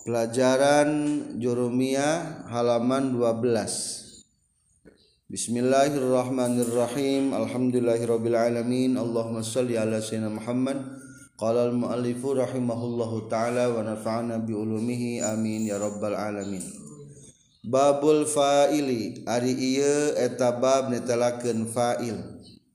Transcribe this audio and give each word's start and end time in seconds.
Pelajaran 0.00 0.88
Jurumiyah 1.36 2.48
halaman 2.48 3.20
12 3.20 4.24
Bismillahirrahmanirrahim. 5.28 7.36
Alhamdulillahirabbil 7.36 8.32
alamin. 8.32 8.96
Allahumma 8.96 9.44
shalli 9.44 9.76
ala 9.76 10.00
sayyidina 10.00 10.32
Muhammad. 10.32 10.80
Qala 11.36 11.68
al 11.68 11.76
muallifu 11.76 12.32
rahimahullahu 12.32 13.28
taala 13.28 13.76
wa 13.76 13.84
nafa'ana 13.84 14.40
bi 14.40 14.56
ulumihi. 14.56 15.20
Amin 15.20 15.68
ya 15.68 15.76
rabbal 15.76 16.16
alamin. 16.16 16.64
Babul 17.60 18.24
fa'ili. 18.24 19.28
Ari 19.28 19.52
ieu 19.52 20.16
eta 20.16 20.56
bab 20.56 20.88
netelakeun 20.88 21.68
fa'il. 21.68 22.16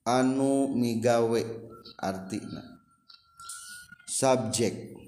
Anu 0.06 0.78
migawe 0.78 1.42
artina 1.98 2.76
subjek. 4.06 5.05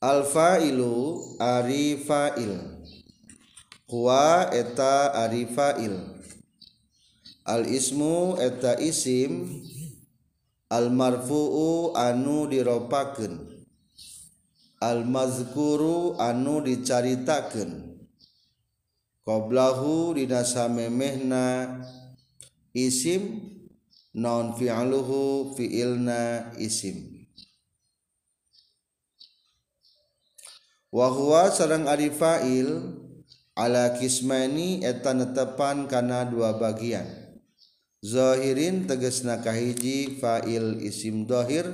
Alfailu 0.00 1.20
ari 1.36 2.00
fa'il 2.00 2.56
Kua 3.84 4.48
eta 4.48 5.12
ari 5.12 5.44
fa'il 5.44 6.20
Al 7.44 7.68
ismu 7.68 8.40
eta 8.40 8.80
isim. 8.80 9.60
Al 10.70 10.88
marfu'u 10.94 11.92
anu 11.98 12.46
diropakeun. 12.46 13.34
Al 14.80 15.04
mazkuru 15.04 16.14
anu 16.16 16.62
dicaritakeun. 16.62 18.00
Qoblahu 19.26 20.14
dina 20.14 20.46
samemehna 20.46 21.84
isim 22.72 23.22
non 24.14 24.56
fi'aluhu 24.56 25.52
fi'ilna 25.58 26.54
isim. 26.56 27.19
Wahwa 30.90 31.50
sarang 31.54 31.86
ari 31.86 32.10
fa'il 32.10 32.98
ala 33.54 33.94
kismani 33.94 34.82
eta 34.82 35.14
netepan 35.14 35.86
kana 35.86 36.26
dua 36.26 36.58
bagian. 36.58 37.06
Zahirin 38.00 38.88
tegesna 38.90 39.38
kahiji 39.44 40.18
fa'il 40.18 40.82
isim 40.82 41.28
dohir 41.28 41.68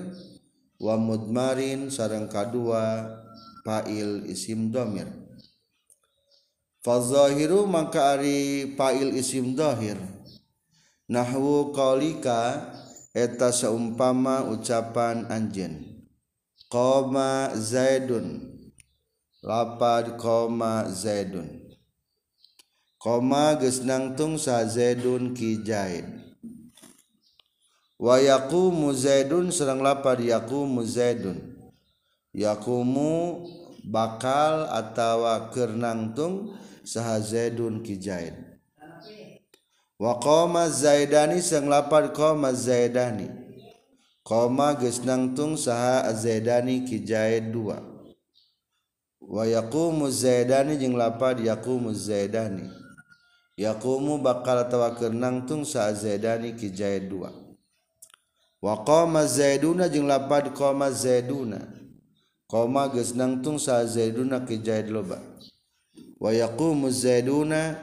wa 0.77 1.01
mudmarin 1.01 1.89
sarang 1.89 2.29
kadua 2.29 3.09
fa'il 3.65 4.29
isim 4.29 4.69
domir. 4.69 5.09
Fazahiru 6.85 7.67
maka 7.67 8.19
ari 8.19 8.75
fa'il 8.75 9.17
isim 9.17 9.57
dohir. 9.57 9.99
Nahwu 11.07 11.71
qaulika 11.71 12.75
eta 13.15 13.55
seumpama 13.55 14.51
ucapan 14.51 15.31
anjen 15.31 16.05
qoma 16.67 17.55
zaidun 17.55 18.56
lapad 19.47 20.19
koma 20.19 20.91
zaidun. 20.91 21.47
Koma 22.99 23.55
geus 23.55 23.79
nangtung 23.87 24.35
sa 24.43 24.67
zaidun 24.67 25.39
ki 25.39 25.63
zaid 25.63 26.03
wa 27.95 28.19
yaqumu 28.19 28.91
zaidun 28.91 29.55
sareng 29.55 29.87
lapad 29.87 30.19
yaqumu 30.19 30.83
zaidun. 30.83 31.39
Yaqumu 32.35 33.47
bakal 33.87 34.67
atawa 34.67 35.55
keur 35.55 35.79
nangtung 35.79 36.59
saha 36.83 37.23
zaidun 37.23 37.87
ki 37.87 38.03
zaid 38.03 38.35
wa 39.95 40.19
qoma 40.19 40.67
zaidani 40.67 41.39
sareng 41.39 41.71
lapad 41.71 42.11
qoma 42.11 42.51
zaidani. 42.51 43.31
Qoma 44.27 44.75
geus 44.75 45.07
nangtung 45.07 45.55
saha 45.55 46.11
zaidani 46.11 46.83
ki 46.83 46.99
zaid 47.07 47.55
dua 47.55 47.96
wayaqumu 49.29 50.11
zaidani 50.11 50.77
jeung 50.77 50.97
lapad 50.97 51.41
yaqumu 51.41 51.95
zaidani. 51.95 52.71
Yaqumu 53.57 54.19
bakal 54.19 54.69
tawakeun 54.71 55.17
nangtung 55.17 55.65
sa 55.65 55.93
zaidani 55.93 56.53
ki 56.55 56.69
zaid 56.77 57.09
dua. 57.09 57.33
Wa 58.63 58.85
qama 58.85 59.27
zaiduna 59.27 59.89
jeung 59.89 60.07
lapad 60.07 60.55
qama 60.55 60.91
zaiduna. 60.91 61.59
Qama 62.51 62.89
geus 62.95 63.15
nangtung 63.15 63.59
sa 63.59 63.83
zaiduna 63.87 64.47
ki 64.47 64.63
zaid 64.63 64.89
loba. 64.93 65.19
Wa 66.21 66.31
yaqumu 66.33 66.91
zaiduna 66.91 67.75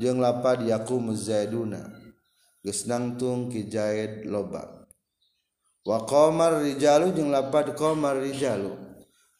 jeung 0.00 0.20
lapad 0.20 0.62
yaqumu 0.64 1.14
zaiduna. 1.14 1.90
Geus 2.64 2.86
nangtung 2.86 3.52
ki 3.52 3.68
zaid 3.70 4.24
loba. 4.24 4.86
Wa 5.84 6.06
qamar 6.06 6.62
rijalu 6.62 7.12
jeung 7.12 7.30
lapad 7.30 7.76
qamar 7.76 8.16
rijalu. 8.22 8.87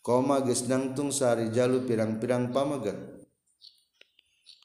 Koma 0.08 0.40
geus 0.40 0.64
nangtung 0.64 1.12
sari 1.12 1.52
jalu 1.52 1.84
pirang-pirang 1.84 2.48
pamagat. 2.48 2.96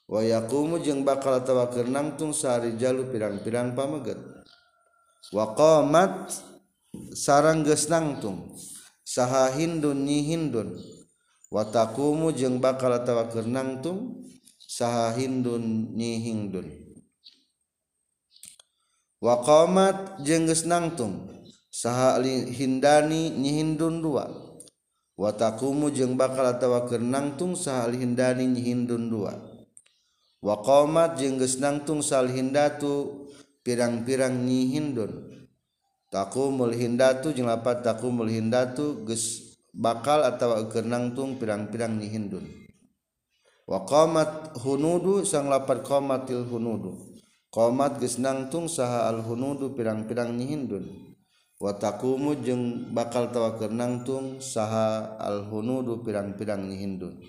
Wa 0.08 0.24
yaqumu 0.24 0.80
jeung 0.80 1.04
bakal 1.04 1.44
atawa 1.44 1.68
keur 1.68 1.84
nangtung 1.84 2.32
sari 2.32 2.80
jalu 2.80 3.12
pirang-pirang 3.12 3.76
pamagat. 3.76 4.16
Wa 5.36 5.52
qamat 5.52 6.32
sarang 7.12 7.60
geus 7.60 7.92
nangtung 7.92 8.56
saha 9.04 9.52
hindun 9.52 10.08
nyi 10.08 10.24
hindun. 10.24 10.80
Wa 11.52 11.68
taqumu 11.68 12.32
jeung 12.32 12.56
bakal 12.64 12.96
atawa 12.96 13.28
keur 13.28 13.44
nangtung 13.44 14.24
saha 14.56 15.12
hindun 15.12 15.92
nyi 15.92 16.24
hindun. 16.24 16.72
Wa 19.20 19.44
qamat 19.44 20.24
jeung 20.24 20.48
geus 20.48 20.64
nangtung 20.64 21.28
saha 21.68 22.16
hindani 22.48 23.28
nyi 23.28 23.60
hindun 23.60 24.00
dua 24.00 24.43
watakumu 25.14 25.90
jeung 25.94 26.18
bakal 26.18 26.46
atawa 26.46 26.86
keur 26.86 27.02
nangtung 27.02 27.54
sahal 27.54 27.94
hindani 27.94 28.50
hindun 28.58 29.10
dua. 29.10 29.34
Wa 30.44 30.60
qamat 30.60 31.16
jeung 31.16 31.40
geus 31.40 31.56
nangtung 31.56 32.04
sal 32.04 32.28
hindatu 32.28 33.24
pirang-pirang 33.64 34.44
nyi 34.44 34.76
hindun 34.76 35.32
takumul 36.12 36.76
hindatu 36.76 37.32
jeung 37.32 37.48
lapat 37.48 37.80
takumul 37.80 38.28
hindatu 38.28 39.08
geus 39.08 39.56
bakal 39.72 40.20
atawa 40.20 40.68
keur 40.68 40.84
nangtung 40.84 41.40
pirang-pirang 41.40 41.96
nyi 41.96 42.12
hindun 42.12 42.44
wa 43.64 43.88
qamat 43.88 44.52
hunudu 44.60 45.24
sang 45.24 45.48
lapat 45.48 45.80
qamatil 45.80 46.44
hunudu. 46.44 47.14
Qamat 47.54 48.02
geus 48.02 48.18
nangtung 48.18 48.66
saha 48.66 49.06
al 49.06 49.22
hunudu 49.22 49.78
pirang-pirang 49.78 50.34
nyi 50.34 50.58
hindun 50.58 50.84
watakumu 51.64 52.36
jeung 52.44 52.92
bakal 52.92 53.32
tawa 53.32 53.56
keur 53.56 53.72
nangtung 53.72 54.36
saha 54.44 55.16
alhunudu 55.16 56.04
pirang-pirang 56.04 56.68
hindun 56.68 57.24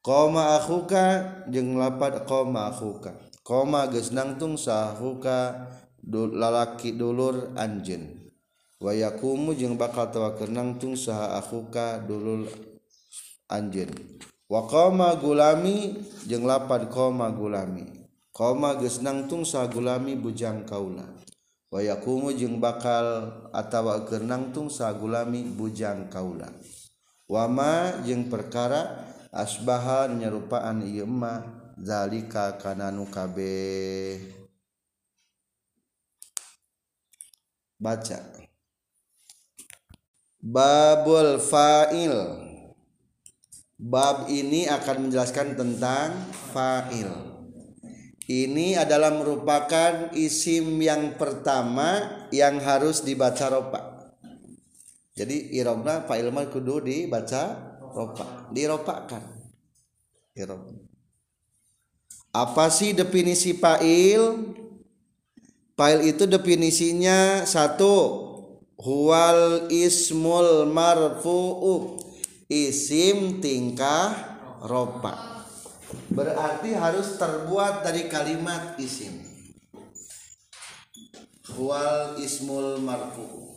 koma 0.00 0.56
akhuka 0.56 1.44
jeung 1.52 1.76
lapad 1.76 2.24
koma 2.24 2.72
akhuka. 2.72 3.12
Koma 3.42 3.90
geus 3.90 4.14
nangtung 4.14 4.54
sahuka 4.54 5.66
lalaki 6.06 6.94
dulur 6.94 7.50
anjeun. 7.58 8.30
Wa 8.78 8.94
yakumu 8.94 9.50
jeung 9.58 9.74
bakal 9.74 10.14
tawa 10.14 10.38
keur 10.38 10.46
nangtung 10.46 10.94
saha 10.94 11.42
akhuka 11.42 12.06
dulur 12.06 12.46
anjeun. 13.50 13.90
Wa 14.46 14.62
koma 14.70 15.18
gulami 15.18 15.98
jeung 16.22 16.46
lapad 16.46 16.86
koma 16.86 17.34
gulami. 17.34 17.82
Koma 18.30 18.78
geus 18.78 19.02
nangtung 19.02 19.42
saha 19.42 19.66
gulami 19.66 20.14
bujang 20.14 20.62
kaula 20.62 21.02
wayakumu 21.72 22.36
jeung 22.36 22.60
bakal 22.60 23.32
atawa 23.48 24.04
keur 24.04 24.20
nangtung 24.20 24.68
sagulami 24.68 25.40
bujang 25.56 26.12
kaula. 26.12 26.52
Wama 27.24 28.04
jeung 28.04 28.28
perkara 28.28 29.08
asbaha 29.32 30.04
nyerupaan 30.12 30.84
ieu 30.84 31.08
mah 31.08 31.40
zalika 31.80 32.60
kana 32.60 32.92
nu 32.92 33.08
kabeh. 33.08 34.20
Baca. 37.80 38.20
Babul 40.44 41.40
fa'il. 41.40 42.14
Bab 43.82 44.30
ini 44.30 44.70
akan 44.70 45.08
menjelaskan 45.08 45.58
tentang 45.58 46.14
fa'il 46.54 47.31
ini 48.30 48.78
adalah 48.78 49.10
merupakan 49.10 50.14
isim 50.14 50.78
yang 50.78 51.18
pertama 51.18 52.22
yang 52.30 52.62
harus 52.62 53.02
dibaca 53.02 53.50
ropa. 53.50 53.80
Jadi 55.12 55.52
irobna 55.58 56.06
fa'il 56.06 56.30
mah 56.30 56.46
kudu 56.46 56.86
dibaca 56.86 57.42
ropa, 57.82 58.46
diropakan. 58.54 59.22
Irob. 60.32 60.64
Apa 62.32 62.72
sih 62.72 62.96
definisi 62.96 63.58
fa'il? 63.58 64.54
Fa'il 65.76 66.14
itu 66.14 66.24
definisinya 66.24 67.44
satu 67.44 67.94
huwal 68.78 69.68
ismul 69.68 70.64
marfu'u 70.70 72.00
isim 72.48 73.42
tingkah 73.42 74.14
ropa 74.64 75.31
berarti 76.12 76.76
harus 76.76 77.16
terbuat 77.16 77.82
dari 77.84 78.06
kalimat 78.06 78.76
isim. 78.76 79.24
Wal 81.56 82.16
ismul 82.20 82.80
marfu. 82.80 83.52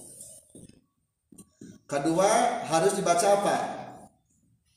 Kedua 1.85 2.61
harus 2.65 2.97
dibaca 2.97 3.27
apa? 3.39 3.57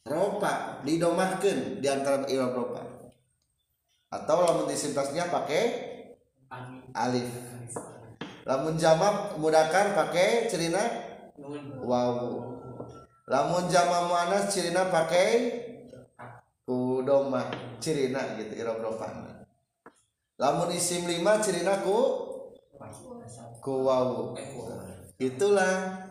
Ropa 0.04 0.84
didomahkan 0.84 1.80
di 1.82 1.88
antara 1.88 2.22
ropa. 2.52 2.84
Atau 4.08 4.40
lamun 4.44 4.72
isim 4.72 4.96
tasnya 4.96 5.28
pakai 5.28 5.64
alif. 6.96 7.28
Lamun 8.48 8.80
jamak 8.80 9.36
mudakar 9.36 9.92
pakai 9.92 10.48
cerina 10.48 10.80
wawu. 11.84 12.56
Lamun 13.28 13.68
jamak 13.68 14.08
muannas 14.08 14.48
cirina 14.48 14.88
pakai 14.88 15.67
udoma 16.68 17.48
cirina 17.80 18.36
gitu 18.36 18.60
i'rab 18.60 18.84
ropa 18.84 19.08
lamun 20.38 20.70
isim 20.70 21.08
lima 21.08 21.40
cirina 21.40 21.80
ku? 21.80 22.28
Ku 23.58 23.84
wawu 23.88 24.38
itulah 25.18 26.06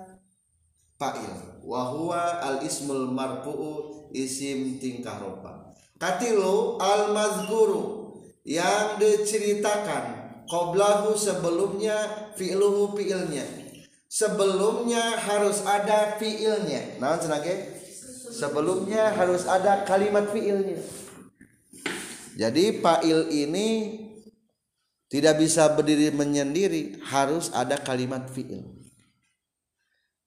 fa'il. 0.99 1.63
Wa 1.63 1.95
huwa 1.95 2.43
al 2.43 2.59
ismul 2.65 3.07
marfu'u 3.11 4.11
isim 4.11 4.81
tingkah 4.81 5.19
ropa 5.23 5.71
katilu 5.95 6.75
al 6.79 7.15
mazkuru 7.15 8.13
yang 8.47 8.95
diceritakan 8.99 10.27
qoblahu 10.47 11.15
sebelumnya 11.15 12.31
fi'luhu 12.35 12.95
fi'ilnya. 12.95 13.43
Sebelumnya 14.07 15.19
harus 15.19 15.67
ada 15.67 16.15
fi'ilnya. 16.15 16.99
Nah 17.03 17.19
cenake 17.19 17.76
sebelumnya 18.37 19.09
harus 19.17 19.49
ada 19.49 19.81
kalimat 19.81 20.29
fi'ilnya. 20.29 20.77
Jadi 22.37 22.77
fa'il 22.85 23.33
ini 23.33 23.67
tidak 25.09 25.41
bisa 25.41 25.73
berdiri 25.73 26.13
menyendiri 26.13 27.01
harus 27.09 27.49
ada 27.49 27.81
kalimat 27.81 28.29
fi'il. 28.29 28.61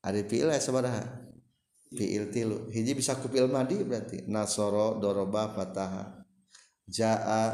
Ada 0.02 0.26
fi'il 0.26 0.50
ya 0.50 0.58
sabaraha 0.58 1.06
fi'il 1.94 2.34
tilu. 2.34 2.66
Hiji 2.74 2.98
bisa 2.98 3.14
ku 3.14 3.30
fi'il 3.30 3.46
madi 3.46 3.78
berarti. 3.86 4.26
Nasoro 4.26 4.98
doroba 4.98 5.54
fataha. 5.54 6.26
Jaa 6.90 7.46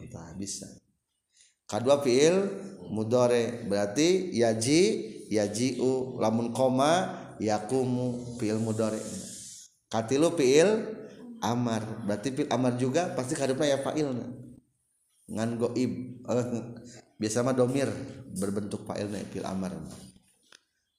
entah 0.00 0.32
bisa. 0.40 0.64
Kedua 1.68 2.00
fi'il 2.00 2.40
mudore. 2.88 3.68
Berarti 3.68 4.32
yaji 4.32 4.80
yajiu 5.28 6.16
lamun 6.16 6.56
koma 6.56 7.20
yakumu 7.36 8.40
fi'il 8.40 8.56
mudore 8.56 9.27
katilu 9.88 10.32
fi'il 10.36 10.96
amar. 11.42 11.84
Berarti 12.04 12.32
fi'il 12.32 12.48
amar 12.52 12.76
juga 12.76 13.12
pasti 13.12 13.36
kadupnya 13.36 13.76
ya 13.76 13.78
fa'il 13.80 14.08
ngan 15.28 15.50
goib. 15.60 15.92
Biasa 17.18 17.42
mah 17.42 17.56
domir 17.56 17.90
berbentuk 18.38 18.86
fa'il 18.86 19.10
fi'il 19.32 19.44
amar. 19.44 19.74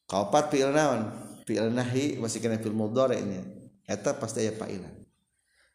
Kaopat 0.10 0.52
fi'il 0.52 0.74
naon? 0.74 1.10
Fi'il 1.46 1.72
nahi 1.74 2.22
masih 2.22 2.42
kena 2.42 2.62
fi'il 2.62 2.76
mudhari 2.76 3.22
nya 3.26 3.42
eta 3.90 4.14
pasti 4.14 4.46
aya 4.46 4.54
fa'ilan 4.54 5.00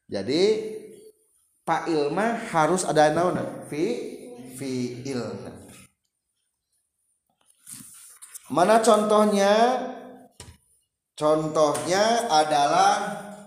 jadi 0.05 0.43
fa'il 1.64 2.12
mah 2.12 2.37
harus 2.52 2.84
ada 2.84 3.08
naon? 3.11 3.40
Fi 3.72 3.84
fi'il. 4.61 5.25
Mana 8.52 8.84
contohnya 8.84 9.81
contohnya 11.14 12.31
adalah 12.31 12.94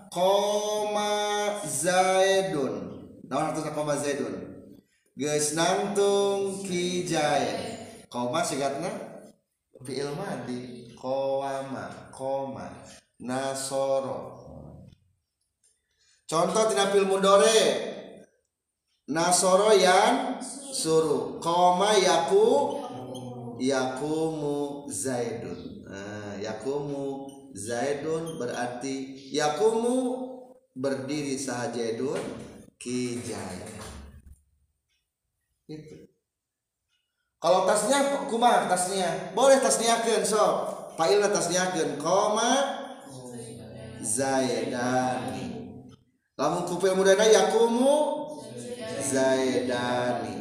koma 0.08 1.56
zaidun 1.64 3.04
naon 3.28 3.52
artinya 3.52 3.72
koma 3.76 3.94
zaidun 3.96 4.34
geus 5.16 5.52
nangtung 5.52 6.64
ki 6.64 7.04
koma 8.08 8.40
sigatna 8.40 8.88
fi'il 9.84 10.10
madi 10.16 10.90
kowama 10.98 12.10
koma 12.10 12.66
nasoro. 13.18 14.38
Contoh 16.28 16.68
tina 16.68 16.92
fil 16.92 17.06
mudore. 17.08 17.60
Nasoro 19.08 19.72
yang 19.72 20.36
suruh. 20.44 21.40
Koma 21.40 21.96
yaku 21.96 22.46
yakumu 23.58 24.86
zaidun 24.86 25.82
nah, 25.82 26.38
yakumu 26.38 27.26
zaidun 27.58 28.38
berarti 28.38 29.18
yakumu 29.34 30.30
berdiri 30.78 31.34
sah 31.34 31.74
zaidun 31.74 32.22
kijaya. 32.78 33.66
Itu. 35.66 36.06
Kalau 37.38 37.66
tasnya 37.66 38.26
kumah 38.30 38.70
tasnya 38.70 39.34
boleh 39.34 39.58
tasnya 39.58 40.02
kan 40.02 40.22
so 40.26 40.46
fa'il 40.98 41.22
tasniakeun 41.22 41.98
koma 42.02 42.82
zaidani 44.02 45.46
lamun 46.34 46.62
kupil 46.66 46.98
mudana 46.98 47.26
yakumu 47.26 48.26
zaidani. 49.02 50.36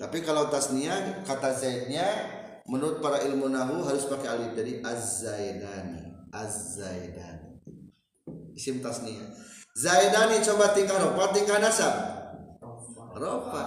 Tapi 0.00 0.24
kalau 0.24 0.48
tasnia 0.48 1.20
kata 1.28 1.52
zaidnya 1.52 2.08
menurut 2.64 3.04
para 3.04 3.20
ilmu 3.20 3.52
nahu 3.52 3.84
harus 3.84 4.08
pakai 4.08 4.32
alif 4.32 4.56
dari 4.56 4.80
az-zaidani 4.80 6.09
az-zaidani. 6.32 7.58
Isim 8.54 8.82
tasnia 8.82 9.22
zaidani 9.74 10.42
coba 10.44 10.74
tingkah 10.74 10.98
ropa 11.00 11.32
tingkah 11.34 11.58
nasab? 11.62 11.94
Ropa 13.16 13.64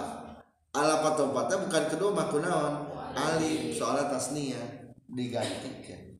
ala 0.74 1.02
patopatnya 1.04 1.56
bukan 1.68 1.84
kedua 1.90 2.10
makunawan 2.14 2.90
alif 3.14 3.76
soalnya 3.78 4.10
tasnia 4.10 4.58
digantikan. 5.10 6.18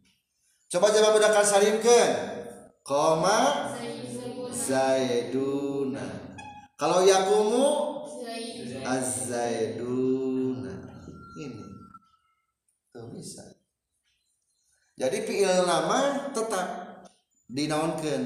Coba 0.71 0.91
jawab 0.91 1.19
mudakar 1.19 1.47
salimkan. 1.47 2.11
Koma 2.85 3.71
zaiduna. 4.51 6.03
Kalau 6.75 7.07
yakumu 7.07 7.65
az-zaiduna. 8.85 10.75
Ini. 11.39 11.65
Tuh 12.91 13.07
bisa 13.11 13.54
jadi 14.95 15.19
fi'il 15.27 15.67
nama 15.67 16.31
tetap 16.31 16.67
dinaunkan 17.51 18.23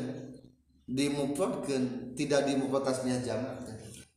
dimufradkan 0.88 2.12
tidak 2.12 2.48
tasnya 2.84 3.20
jamak. 3.24 3.64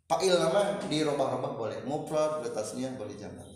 Fa'il 0.07 0.35
nama 0.35 0.79
dirobah-robah 0.83 1.51
boleh 1.55 1.79
mufrad 1.87 2.43
tasnya 2.51 2.91
boleh 2.99 3.15
jamak. 3.15 3.47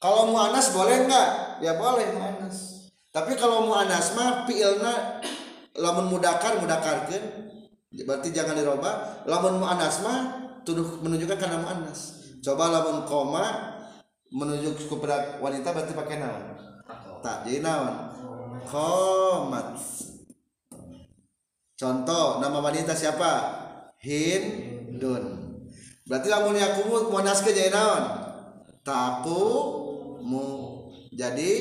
Kalau 0.00 0.32
muannas 0.32 0.72
boleh 0.72 1.08
enggak? 1.08 1.28
Ya 1.64 1.76
boleh 1.76 2.12
muannas 2.12 2.80
tapi 3.10 3.34
kalau 3.34 3.66
mau 3.66 3.74
anas 3.74 4.14
mah 4.14 4.46
fiilna 4.46 5.18
lamun 5.74 6.14
mudakar 6.14 6.62
mudakarkan 6.62 7.50
berarti 7.90 8.30
jangan 8.30 8.54
dirubah. 8.54 9.26
Lamun 9.26 9.58
mu 9.58 9.66
anas 9.66 9.98
mah 10.06 10.18
tuduh 10.62 11.02
menunjukkan 11.02 11.38
karena 11.38 11.58
mu 11.58 11.66
anas 11.66 12.22
coba 12.40 12.70
lamun 12.70 13.02
koma 13.04 13.44
menunjuk 14.30 14.86
kepada 14.86 15.42
wanita 15.42 15.74
berarti 15.74 15.92
pakai 15.92 16.22
naon 16.22 16.69
tak 17.24 17.46
jadi 17.46 17.64
naon? 17.64 17.94
Komat 18.66 19.76
contoh 21.76 22.42
nama 22.44 22.58
wanita 22.60 22.92
siapa? 22.92 23.32
Hindun. 24.00 25.24
Berarti 26.04 26.28
lamun 26.32 26.58
yakumu 26.58 27.12
muanas 27.12 27.44
ke 27.44 27.54
jadi 27.54 27.72
naon? 27.72 28.04
Taku 28.84 29.44
mu. 30.24 30.48
Jadi 31.14 31.52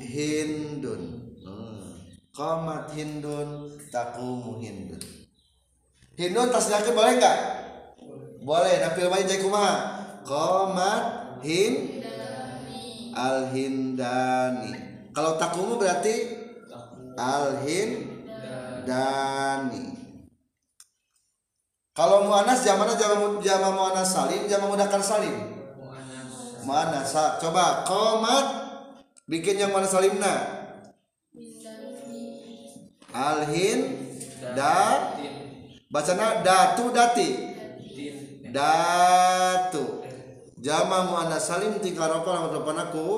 hindun. 0.00 1.24
Komat 2.34 2.90
hmm. 2.90 2.96
hindun 2.98 3.48
takumu 3.94 4.58
hindun. 4.58 5.00
Hindun 6.18 6.50
tasnyakeun 6.50 6.94
boleh 6.98 7.14
enggak 7.18 7.38
boleh 8.44 8.76
tapi 8.76 9.08
main 9.08 9.24
jadi 9.24 9.40
kumaha? 9.40 9.74
Komat 10.20 11.02
hin 11.40 12.04
al 13.14 13.48
hindani 13.54 14.74
kalau 15.14 15.38
takumu 15.38 15.78
berarti 15.78 16.14
al 17.14 17.62
hindani 17.62 18.94
kalau 21.94 22.26
muanas 22.26 22.66
zamannya 22.66 22.98
zaman 22.98 23.38
zaman 23.38 23.70
muanas 23.70 24.10
salim 24.10 24.50
zaman 24.50 24.66
mudakar 24.66 24.98
salim? 24.98 25.54
Muanas 26.66 27.14
coba 27.38 27.86
komat 27.86 28.46
bikin 29.30 29.62
yang 29.62 29.70
mana 29.70 29.86
salimna 29.86 30.64
alhin 33.14 34.10
da 34.58 35.14
bacana 35.86 36.42
datu 36.42 36.90
dati. 36.90 37.54
Datu 38.54 40.03
jama 40.64 41.04
muannas 41.12 41.44
salim 41.44 41.76
tingkah 41.84 42.08
ropa 42.08 42.40
lamun 42.40 42.80
aku 42.80 43.08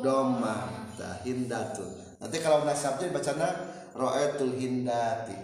doma 0.00 0.88
ta 0.96 1.20
hindatu 1.20 1.84
nanti 2.16 2.40
kalau 2.40 2.64
nasabnya 2.64 3.12
bacana 3.12 3.48
roetul 3.92 4.56
hindati. 4.56 5.36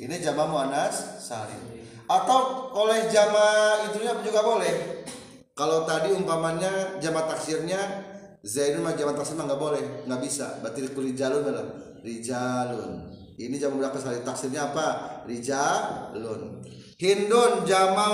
ini 0.00 0.16
jama 0.16 0.48
muannas 0.48 1.20
salim. 1.20 1.60
Atau 2.08 2.72
oleh 2.72 3.06
jama 3.12 3.76
itunya 3.86 4.16
juga 4.24 4.40
boleh. 4.40 5.04
Kalau 5.52 5.84
tadi 5.84 6.16
umpamanya 6.16 6.96
jama 7.04 7.28
taksirnya 7.28 8.09
Zaidun 8.40 8.80
mah 8.80 8.96
jama 8.96 9.12
taksir 9.12 9.36
mah 9.36 9.44
nggak 9.44 9.60
boleh 9.60 9.84
nggak 10.08 10.20
bisa. 10.24 10.60
Berarti 10.64 10.92
kulit 10.96 11.16
jalun 11.16 11.44
adalah 11.44 11.66
rijalun. 12.00 13.12
Ini 13.40 13.56
jama 13.56 13.80
berapa 13.80 13.96
kali 13.96 14.20
taksirnya 14.24 14.72
apa? 14.72 14.86
Rijalun. 15.28 16.64
Hindun 17.00 17.64
jama 17.68 18.08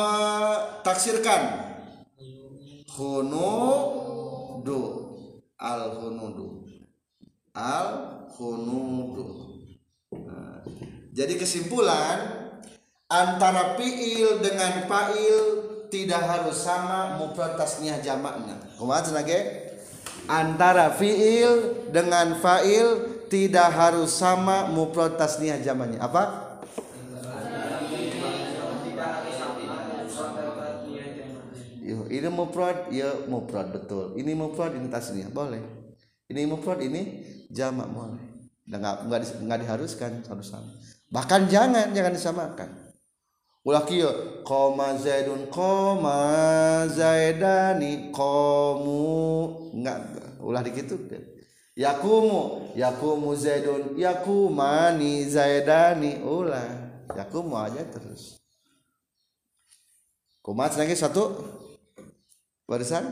taksirkan. 0.83 1.66
Hunudu 2.97 4.80
al 5.56 6.00
hunudu 6.00 6.68
al 7.56 7.88
hunudu 8.37 9.25
nah, 10.12 10.61
jadi 11.16 11.37
kesimpulan 11.40 12.52
antara 13.09 13.76
fiil 13.80 14.45
dengan 14.45 14.85
fa'il 14.85 15.38
tidak 15.88 16.23
harus 16.28 16.66
sama 16.66 17.16
mufrad 17.16 17.54
tasniah 17.54 18.02
jamaknya. 18.02 18.59
Kumaha 18.75 19.06
lagi? 19.14 19.66
Antara 20.25 20.91
fiil 20.97 21.87
dengan 21.93 22.41
fa'il 22.41 23.21
tidak 23.29 23.69
harus 23.77 24.17
sama 24.17 24.67
mufrad 24.73 25.21
tasniah 25.21 25.61
jamaknya. 25.61 26.01
Apa? 26.03 26.23
Yo, 31.87 32.11
ini 32.11 32.27
mufrad, 32.27 32.91
ya 32.91 33.15
mufrad 33.31 33.71
betul. 33.71 34.19
Ini 34.19 34.35
mufrad, 34.35 34.75
ini 34.75 34.91
tasniah 34.91 35.31
boleh. 35.31 35.63
Ini 36.27 36.43
mufrad, 36.51 36.83
ini 36.83 37.23
jamak 37.53 37.87
boleh. 37.93 38.23
Enggak 38.67 39.07
enggak 39.39 39.59
diharuskan 39.63 40.27
harus 40.27 40.47
sama. 40.51 40.75
Bahkan 41.07 41.47
jangan 41.47 41.95
jangan 41.95 42.11
disamakan 42.11 42.86
ulah 43.67 43.83
kieu 43.83 44.07
koma 44.47 44.95
zaidun 44.95 45.51
koma 45.51 46.87
zaidani 46.87 48.15
komu 48.15 49.75
enggak 49.75 50.07
ulah 50.39 50.63
dikitu. 50.63 50.95
Yakumu 51.75 52.73
yakumu 52.79 53.35
zaidun 53.35 53.99
yakumani 53.99 55.27
zaidani 55.27 56.23
ulah 56.23 56.95
yakumu 57.11 57.59
aja 57.59 57.83
terus. 57.91 58.39
Kumat 60.47 60.79
lagi 60.79 60.95
satu? 60.95 61.35
Barisan? 62.71 63.03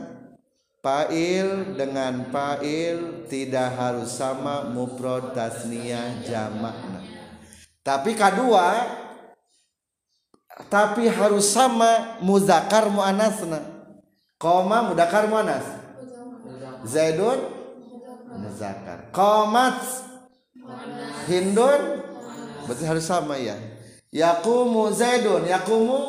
Fa'il 0.79 1.75
dengan 1.75 2.31
fa'il 2.31 3.27
tidak 3.27 3.75
harus 3.75 4.15
sama 4.15 4.71
mufrad 4.71 5.35
tasniyah 5.35 6.23
jamakna. 6.23 7.03
Tapi 7.83 8.15
kedua 8.15 9.03
tapi 10.71 11.11
harus 11.11 11.51
sama 11.51 12.19
muzakar 12.23 12.87
muannasna 12.87 13.59
koma 14.39 14.87
mudakar 14.87 15.27
muannas 15.27 15.67
zaidun 16.87 17.39
muzakar 18.39 19.11
komat 19.11 20.05
hindun 21.25 22.05
berarti 22.65 22.83
harus 22.85 23.05
sama 23.05 23.37
ya. 23.37 23.55
Yakumu 24.09 24.89
zaidun 24.95 25.45
yakumu 25.45 25.99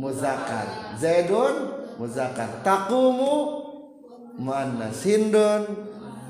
muzakar 0.00 0.96
zaidun 0.98 1.84
muzakar 2.00 2.64
takumu 2.64 3.62
muannas. 4.40 5.04
Hindun 5.04 5.62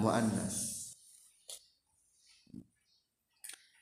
muannas. 0.03 0.57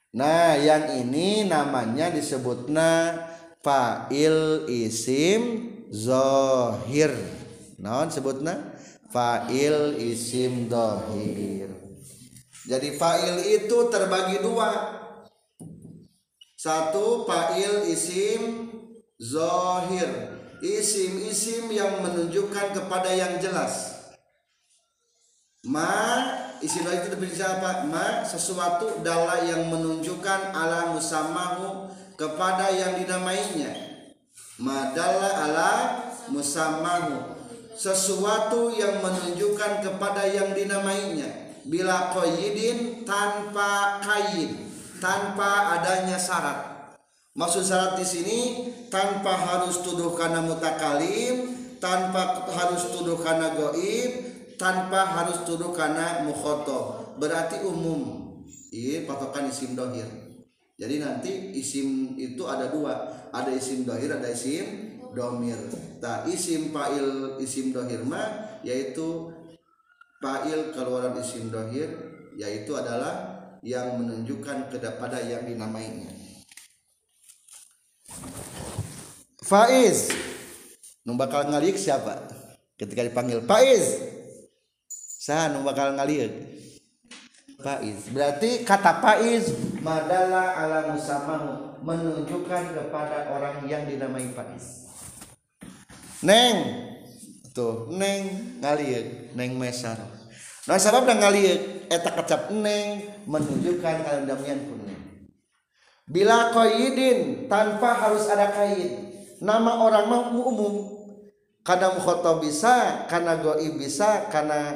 Nah, 0.09 0.57
yang 0.57 0.89
ini 1.05 1.47
namanya 1.47 2.09
disebutnya 2.11 3.13
fa'il 3.63 4.69
isim 4.71 5.43
zohir. 5.91 7.13
Naon 7.79 8.11
sebutna? 8.11 8.77
Fa'il 9.09 9.97
isim 10.03 10.69
dohir. 10.69 11.73
Jadi 12.69 13.01
fa'il 13.01 13.65
itu 13.65 13.89
terbagi 13.89 14.45
dua. 14.45 15.01
Satu 16.59 17.25
fa'il 17.25 17.89
isim 17.89 18.69
zohir. 19.17 20.37
Isim-isim 20.59 21.71
yang 21.71 22.03
menunjukkan 22.03 22.75
kepada 22.75 23.15
yang 23.15 23.39
jelas. 23.39 23.95
Ma 25.63 26.35
isim 26.59 26.83
itu 26.83 27.15
berbicara 27.15 27.63
apa 27.63 27.71
ma 27.87 28.27
sesuatu 28.27 29.03
dala 29.07 29.43
yang 29.47 29.71
menunjukkan 29.71 30.51
ala 30.51 30.91
musamahu 30.95 31.91
kepada 32.19 32.75
yang 32.75 32.99
dinamainya 32.99 33.89
madalla 34.59 35.31
ala 35.47 35.73
musammahu. 36.29 37.39
Sesuatu 37.79 38.75
yang 38.75 38.99
menunjukkan 38.99 39.87
kepada 39.87 40.27
yang 40.27 40.51
dinamainya. 40.51 41.55
Bila 41.63 42.11
qayyidin 42.11 43.07
tanpa 43.07 44.03
kaid 44.03 44.51
tanpa 44.99 45.79
adanya 45.79 46.19
syarat. 46.19 46.91
Maksud 47.39 47.63
syarat 47.63 47.95
di 47.95 48.03
sini 48.03 48.39
tanpa 48.91 49.31
harus 49.31 49.79
tuduh 49.87 50.11
karena 50.19 50.43
mutakalim 50.43 51.55
tanpa 51.79 52.51
harus 52.51 52.91
tuduh 52.91 53.23
karena 53.23 53.55
goib 53.55 54.11
tanpa 54.59 55.07
harus 55.07 55.47
tuduh 55.47 55.71
karena 55.71 56.27
mukhotob. 56.27 57.15
Berarti 57.23 57.63
umum. 57.63 58.27
Ini 58.75 59.07
patokan 59.07 59.47
isim 59.55 59.79
dohir 59.79 60.18
jadi 60.79 61.03
nanti 61.03 61.59
isim 61.59 62.15
itu 62.15 62.47
ada 62.47 62.71
dua, 62.71 63.11
ada 63.35 63.51
isim 63.51 63.83
dohir, 63.83 64.15
ada 64.15 64.31
isim 64.31 64.95
domir. 65.11 65.59
Nah, 65.99 66.23
isim 66.31 66.71
fa'il 66.71 67.35
isim 67.43 67.75
dohir 67.75 68.07
mah 68.07 68.63
yaitu 68.63 69.35
fa'il 70.23 70.71
keluaran 70.71 71.19
isim 71.19 71.51
dohir 71.51 71.91
yaitu 72.39 72.79
adalah 72.79 73.43
yang 73.67 73.99
menunjukkan 73.99 74.71
kepada 74.71 75.19
yang 75.27 75.43
dinamainya. 75.43 76.15
Faiz, 79.43 80.15
nu 81.03 81.19
bakal 81.19 81.51
ngaliuk 81.51 81.75
siapa? 81.75 82.23
Ketika 82.79 83.03
dipanggil 83.03 83.43
Faiz, 83.43 83.99
sah 85.19 85.51
nu 85.51 85.67
bakal 85.67 85.99
ngaliuk? 85.99 86.58
Faiz. 87.59 88.07
Berarti 88.15 88.63
kata 88.63 89.03
Faiz 89.03 89.51
madala 89.83 90.55
ala 90.55 90.95
musamahu 90.95 91.83
menunjukkan 91.83 92.71
kepada 92.71 93.35
orang 93.35 93.67
yang 93.67 93.83
dinamai 93.83 94.31
Faiz. 94.31 94.87
Neng 96.23 96.55
tuh 97.51 97.91
neng 97.91 98.55
ngalieu 98.63 99.35
neng 99.35 99.59
mesar. 99.59 99.99
Nah 100.71 100.79
sabab 100.79 101.03
dan 101.11 101.19
ngalieu 101.19 101.91
eta 101.91 102.15
kecap 102.15 102.55
neng 102.55 103.11
menunjukkan 103.27 104.07
kalandamian 104.07 104.63
kuning. 104.71 105.03
Bila 106.07 106.55
qaidin 106.55 107.51
tanpa 107.51 107.91
harus 108.07 108.31
ada 108.31 108.55
kaid. 108.55 109.11
Nama 109.43 109.83
orang 109.83 110.07
mah 110.07 110.23
umum. 110.31 110.95
Kadang 111.63 112.01
mukhotob 112.01 112.41
bisa, 112.41 113.07
karena 113.13 113.39
goi 113.45 113.77
bisa, 113.77 114.25
karena 114.33 114.73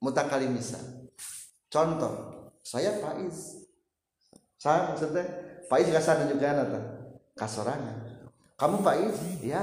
mutakalim 0.00 0.56
bisa 0.56 0.93
contoh 1.74 2.14
saya 2.62 3.02
Faiz. 3.02 3.66
Saya 4.56 4.94
maksudnya 4.94 5.26
Faiz 5.66 5.90
kasar 5.90 6.24
juga 6.30 6.54
nata 6.54 6.80
kasorangan 7.34 8.30
kamu 8.54 8.76
Faiz? 8.80 9.16
Ya 9.42 9.60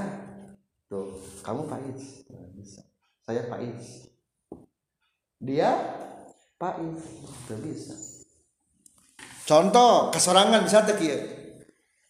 tuh 0.86 1.18
kamu 1.40 1.66
Faiz. 1.66 2.28
Bisa. 2.54 2.84
Saya 3.24 3.48
Faiz. 3.48 4.12
Dia 5.40 5.72
Faiz. 6.60 7.00
Itu 7.26 7.54
bisa. 7.64 7.96
Contoh 9.42 10.14
kasorangan 10.14 10.62
bisa 10.62 10.86
tak 10.86 11.02
ya 11.02 11.18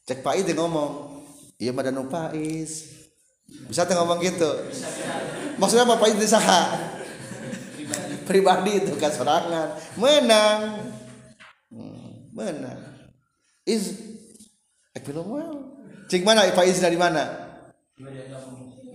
cek 0.04 0.21
Faiz 0.21 0.44
dia 0.44 0.59
ngomong 0.59 1.25
iya 1.56 1.73
madanu 1.73 2.04
Faiz. 2.12 3.00
Bisa 3.71 3.88
tuh 3.88 3.97
ngomong 3.97 4.21
gitu. 4.21 4.50
Maksudnya 5.56 5.88
apa? 5.88 5.97
Faiz 5.97 6.21
disaha 6.21 6.92
pribadi 8.25 8.83
itu 8.83 8.95
serangan 8.99 9.76
menang. 9.99 10.61
Hmm, 11.69 12.31
menang. 12.33 12.81
Ekbilum 14.93 15.26
well. 15.29 15.57
Cik 16.09 16.23
mana 16.23 16.45
Faiz 16.52 16.79
dari 16.79 17.00
mana? 17.00 17.25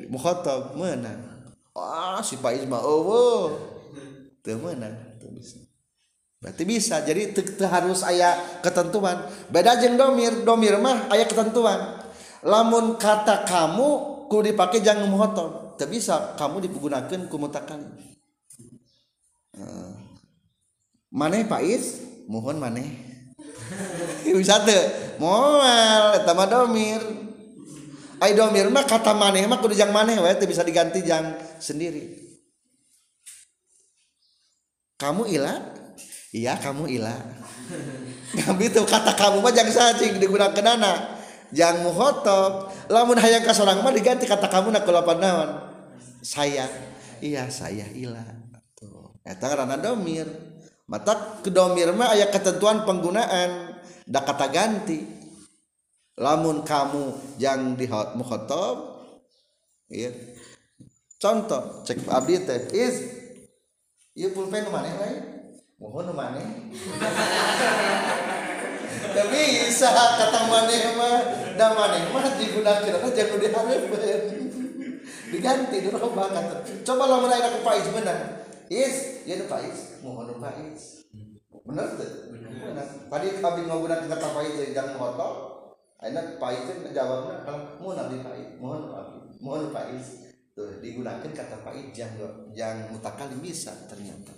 Mukhotob 0.08 0.78
menang. 0.78 1.52
Wah 1.74 2.22
si 2.22 2.38
Faiz 2.38 2.66
mah 2.66 2.82
oh 2.82 3.58
tuh 4.46 4.58
menang. 4.62 4.94
Tuh 5.18 5.30
bisa. 5.34 5.58
Berarti 6.38 6.64
bisa 6.70 7.02
jadi 7.02 7.34
harus 7.66 8.06
ayat 8.06 8.62
ketentuan. 8.62 9.26
Beda 9.50 9.78
jeng 9.82 9.98
domir 9.98 10.46
domir 10.46 10.78
mah 10.78 11.10
ayat 11.10 11.34
ketentuan. 11.34 12.06
Lamun 12.46 13.02
kata 13.02 13.44
kamu 13.50 13.90
ku 14.30 14.44
dipakai 14.46 14.84
jangan 14.84 15.10
muhotob 15.10 15.68
tak 15.78 15.94
bisa 15.94 16.34
kamu 16.36 16.68
digunakan 16.68 17.20
kumutakan 19.58 20.08
maneh 21.12 21.48
Faiz 21.48 22.04
mohon 22.28 22.60
maneh. 22.60 22.88
Bisa 24.28 24.64
tuh 24.64 24.84
moal 25.18 26.20
eta 26.20 26.32
mah 26.36 26.48
domir. 26.48 27.02
Ai 28.18 28.34
domir 28.34 28.68
mah 28.74 28.86
kata 28.86 29.14
maneh 29.14 29.46
mah 29.46 29.62
kudu 29.62 29.78
jang 29.78 29.94
maneh 29.94 30.18
we 30.18 30.32
bisa 30.48 30.66
diganti 30.66 31.06
jang 31.06 31.38
sendiri. 31.62 32.28
Kamu 34.98 35.30
ila? 35.30 35.54
Iya 36.34 36.58
kamu 36.58 36.90
ila. 36.98 37.14
Nabi 38.38 38.66
itu 38.68 38.82
kata 38.82 39.14
kamu 39.14 39.40
mah 39.40 39.54
jang 39.54 39.70
sajing 39.70 40.18
digunakan 40.18 40.66
anak. 40.66 41.00
Jang 41.56 41.80
muhotob 41.80 42.68
lamun 42.92 43.16
hayang 43.16 43.46
ka 43.46 43.56
sorang 43.56 43.80
mah 43.80 43.94
diganti 43.94 44.28
kata 44.28 44.52
kamu 44.52 44.74
nak 44.74 44.84
kulapan 44.84 45.18
naon? 45.22 45.50
Saya. 46.20 46.68
Iya 47.24 47.48
saya 47.48 47.88
ila. 47.96 48.26
tuh 48.26 48.47
eta 49.28 49.46
karena 49.52 49.76
domir. 49.76 50.28
Mata 50.88 51.44
kedomir 51.44 51.92
mah 51.92 52.16
aya 52.16 52.32
ketentuan 52.32 52.88
penggunaan. 52.88 53.76
Da 54.08 54.24
kata 54.24 54.48
ganti. 54.48 55.04
Lamun 56.18 56.64
kamu 56.64 57.38
yang 57.38 57.76
di 57.78 57.86
mukhotob 57.92 59.06
iya. 59.92 60.10
Contoh 61.22 61.86
cek 61.86 62.10
abdi 62.10 62.42
teh 62.42 62.74
is 62.74 63.06
ieu 64.18 64.34
pulpen 64.34 64.66
maneh 64.74 64.98
lain 64.98 65.22
mohon 65.78 66.10
maneh. 66.18 66.42
Teu 69.14 69.30
bisa 69.30 69.94
kata 69.94 70.50
maneh 70.50 70.98
mah 70.98 71.22
da 71.54 71.78
maneh 71.78 72.02
mah 72.10 72.26
digunakeun 72.34 73.06
aja 73.06 73.22
nu 73.30 73.38
dihareupeun. 73.38 74.22
Diganti 75.38 75.86
dirubah 75.86 76.34
kata. 76.34 76.66
Coba 76.82 77.04
lamun 77.06 77.30
aya 77.30 77.54
ku 77.54 77.62
pais 77.62 77.86
benar 77.94 78.47
is 78.72 79.24
ya 79.28 79.40
nu 79.40 79.46
pais 79.48 80.00
mohon 80.04 80.32
nu 80.32 80.36
pais 80.40 81.08
bener 81.68 81.86
tuh 82.00 82.12
bener 82.32 82.86
tadi 83.12 83.28
kami 83.44 83.62
menggunakan 83.68 84.08
kata 84.08 84.28
pahit 84.32 84.54
jadi 84.56 84.72
jangan 84.76 84.94
kotor 84.96 85.34
enak 86.00 86.40
pahit 86.40 86.64
itu 86.70 86.90
jawabnya 86.94 87.44
kalau 87.44 87.80
mau 87.82 87.92
nabi 87.98 88.24
pahit 88.24 88.50
mohon 88.60 88.88
mohon 89.44 89.72
pahit 89.76 90.04
tuh 90.58 90.82
digunakan 90.82 91.30
kata 91.30 91.62
pahit 91.62 91.94
jangan 91.94 92.50
yang 92.58 92.90
mutakali 92.90 93.38
bisa 93.38 93.70
ternyata. 93.86 94.34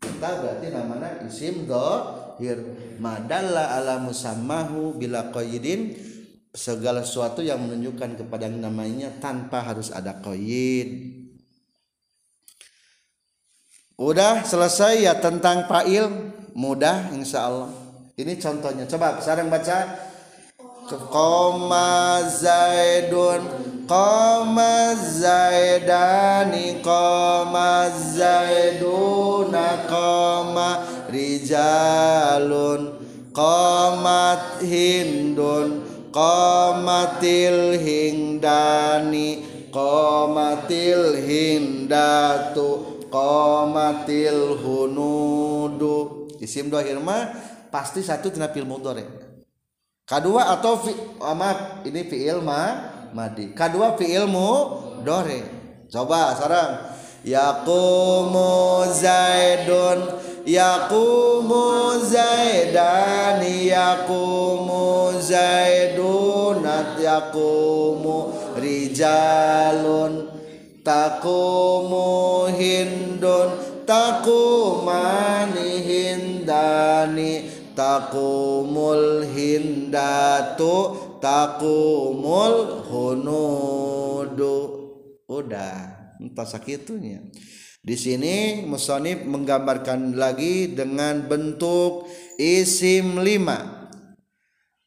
Kita 0.00 0.40
berarti 0.40 0.72
namanya 0.72 1.20
isim 1.28 1.68
dohir. 1.68 2.56
Madalla 2.96 3.76
ala 3.76 4.00
musammahu 4.00 4.96
bila 4.96 5.28
qaidin 5.28 5.92
segala 6.56 7.04
sesuatu 7.04 7.44
yang 7.44 7.60
menunjukkan 7.60 8.24
kepada 8.24 8.48
namanya 8.48 9.12
tanpa 9.20 9.60
harus 9.60 9.92
ada 9.92 10.16
qaid 10.24 11.25
udah 13.96 14.44
selesai 14.44 15.04
ya 15.04 15.16
tentang 15.18 15.68
fa'il? 15.68 16.32
Mudah 16.56 17.12
insya 17.12 17.52
Allah 17.52 17.86
ini 18.16 18.32
contohnya. 18.40 18.88
Coba 18.88 19.20
sekarang 19.20 19.52
baca. 19.52 20.08
Koma 20.86 22.22
zaidun 22.30 23.42
koma 23.90 24.94
zaidani 24.96 26.78
koma 26.80 27.90
zaiduna 27.90 29.84
koma 29.90 30.86
rijalun 31.12 32.94
komat 33.34 34.62
hindun 34.62 35.82
komatil 36.14 37.76
hindani 37.82 39.42
komatil 39.74 41.18
hindatu 41.18 42.95
komatil 43.12 44.60
hunudu. 44.60 46.28
Isim 46.42 46.68
dohir 46.68 47.00
mah 47.00 47.32
pasti 47.72 48.04
satu 48.04 48.28
tina 48.28 48.52
fi'il 48.52 48.68
mudhari. 48.68 49.04
Kedua 50.06 50.54
atau 50.54 50.78
fi, 50.78 50.94
oh, 51.18 51.34
maaf 51.34 51.82
ini 51.82 52.06
fi'il 52.06 52.38
ma 52.38 52.94
madi. 53.10 53.50
Kedua 53.56 53.98
fi'il 53.98 54.30
mudhari. 54.30 55.42
Coba 55.90 56.34
sekarang. 56.38 56.94
Yaqumu 57.26 58.86
zaidun 58.94 60.26
yaqumu 60.46 61.98
zaidan 62.06 63.42
yaqumu 63.42 65.18
zaidun 65.18 66.62
yaqumu 67.02 68.30
rijalun 68.54 70.35
taqumu 70.86 72.46
hindun 72.54 73.82
takumani 73.82 75.82
hindani 75.82 77.50
takumul 77.74 79.26
hindatu 79.26 80.94
takumul 81.18 82.86
hunudu 82.86 84.58
udah 85.26 86.14
entah 86.22 86.46
sakitunya. 86.46 87.18
Di 87.86 87.94
sini 87.94 88.66
musonib 88.66 89.26
menggambarkan 89.26 90.18
lagi 90.18 90.74
dengan 90.74 91.22
bentuk 91.26 92.06
isim 92.38 93.22
lima. 93.22 93.90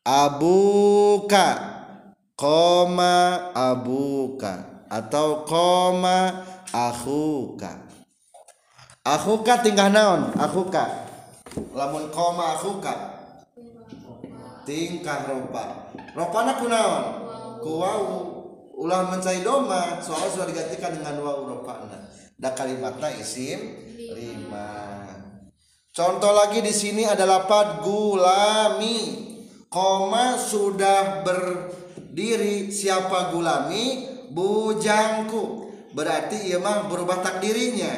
Abuka 0.03 1.47
koma 2.35 3.51
abuka 3.55 4.68
atau 4.89 5.45
koma 5.45 6.41
akhuka. 6.73 7.85
Akhuka 9.05 9.61
tingkah 9.61 9.93
naon? 9.93 10.33
Akhuka. 10.35 11.07
Lamun 11.77 12.09
koma 12.09 12.57
akhuka. 12.57 12.93
Tingkah 14.65 15.29
ropa. 15.29 15.93
Ropana 16.13 16.57
kunaon 16.57 17.05
kuwau 17.61 18.01
ulah 18.75 19.09
mencari 19.13 19.45
doma. 19.45 20.01
Soal 20.01 20.29
sudah 20.29 20.49
digantikan 20.49 20.93
dengan 20.97 21.21
wau 21.21 21.45
ropana. 21.45 22.09
Da 22.37 22.53
kalimatnya 22.53 23.13
isim 23.17 23.61
lima. 23.97 25.05
Contoh 25.89 26.31
lagi 26.31 26.61
di 26.61 26.73
sini 26.73 27.05
ada 27.05 27.25
lapat 27.25 27.81
gulami. 27.81 29.25
Koma 29.69 30.37
sudah 30.37 31.21
berdiri. 31.25 32.69
Siapa 32.69 33.33
gulami 33.33 34.18
bujangku. 34.39 35.67
Berarti 35.91 36.47
ia 36.47 36.63
mah 36.63 36.87
berubah 36.87 37.19
takdirinya. 37.19 37.91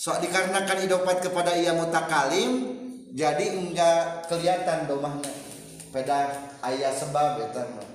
So 0.00 0.16
dikarenakan 0.16 0.88
idopat 0.88 1.20
kepada 1.20 1.52
ia 1.54 1.76
mutakalim 1.76 2.72
jadi 3.12 3.60
enggak 3.60 4.32
kelihatan 4.32 4.88
domahnya. 4.88 5.28
Pada 5.92 6.32
ayah 6.72 6.90
sebab 6.90 7.38
itu 7.44 7.60
mah. 7.60 7.88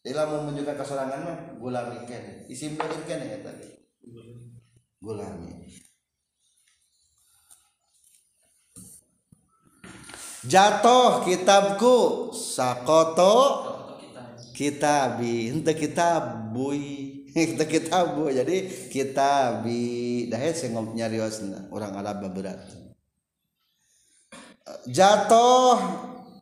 Mau 0.00 0.48
menunjukkan 0.48 0.80
kesorangan 0.80 1.20
mah 1.20 1.38
gulami 1.60 2.08
kene 2.08 2.48
isim 2.48 2.78
dohir 2.78 3.04
kene 3.04 3.26
ya 3.26 3.38
tadi. 3.44 3.68
Gulami 5.02 5.60
jatuh 10.44 11.20
kitabku 11.28 12.30
sakoto 12.32 13.68
kitabi 14.60 15.48
ente 15.48 15.72
kitab 15.72 16.52
bui 16.52 17.24
kita 17.32 17.64
kita 17.64 17.98
bu 18.12 18.28
jadi 18.28 18.68
kita 18.92 19.62
bi 19.64 20.26
dah 20.28 20.42
sengop 20.52 20.92
nyarios 20.92 21.40
orang 21.70 21.94
Arab 21.96 22.26
berat. 22.34 22.58
Jatuh 24.86 25.78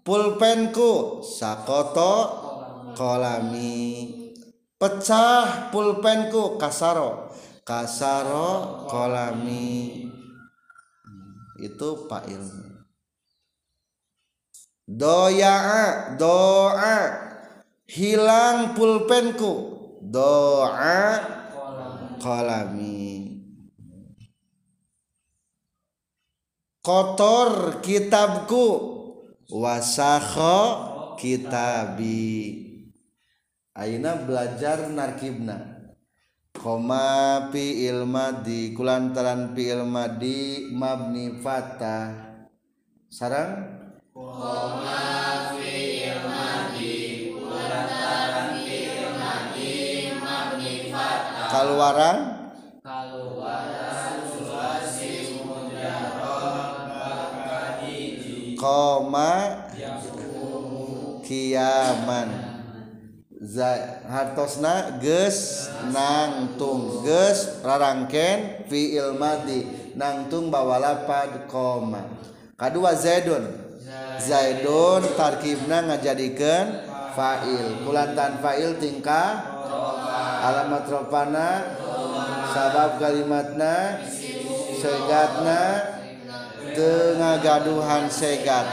pulpenku 0.02 1.22
sakoto 1.22 2.16
kolami. 2.96 4.16
Pecah 4.78 5.68
pulpenku 5.74 6.56
kasaro 6.56 7.30
kasaro 7.68 8.88
kolami. 8.88 10.08
Itu 11.58 12.06
pak 12.06 12.30
ilmu 12.30 12.68
doa 14.88 16.16
doa 16.16 17.27
hilang 17.88 18.76
pulpenku. 18.76 19.80
Doa 19.98 21.00
kolami 22.20 23.08
kotor 26.84 27.80
kitabku. 27.80 28.96
Wasakho 29.48 30.60
kitabi. 31.16 32.28
Aina 33.72 34.20
belajar 34.20 34.92
narkibna. 34.92 35.88
Koma 36.52 37.48
pi 37.48 37.86
ilmadi 37.88 38.76
kulantaran 38.76 39.56
pi 39.56 39.72
ilmadi 39.72 40.68
mabni 40.74 41.40
fatah 41.40 42.12
sarang? 43.08 43.78
Koma 44.12 45.37
kaluaran 51.68 52.16
koma. 58.56 59.32
Kiaman. 61.28 62.28
Hartosna 64.08 64.96
geus 64.96 65.68
nangtung. 65.92 67.04
Geus 67.04 67.60
rarangken 67.60 68.64
fiil 68.66 69.12
madi. 69.20 69.92
Nangtung 69.92 70.48
bawa 70.48 70.80
lapad 70.80 71.44
koma. 71.46 72.08
Kadua 72.56 72.96
zaidun. 72.96 73.44
Zaidun 74.18 75.04
tarkibna 75.14 75.84
ngajadikeun 75.84 76.66
fa'il. 77.12 77.84
Kulantan 77.84 78.40
fa'il 78.40 78.80
tingkah 78.80 79.58
alamat 80.48 80.84
ropana 80.88 81.48
sabab 82.52 82.96
kalimatna 82.96 84.00
segatna 84.78 85.62
tengah 86.72 87.36
gaduhan 87.42 88.08
segat. 88.08 88.66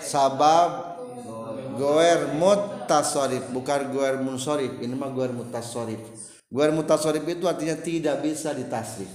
Sabab 0.00 0.98
goer 1.76 2.34
mutasorif 2.34 3.46
bukan 3.52 3.94
goer 3.94 4.18
munsorif 4.18 4.80
ini 4.82 4.96
mah 4.96 5.12
goer 5.14 5.30
mutasorif 5.30 6.02
goer 6.50 6.74
mutasorif 6.74 7.22
itu 7.22 7.44
artinya 7.46 7.78
tidak 7.78 8.24
bisa 8.24 8.50
ditasrif. 8.56 9.08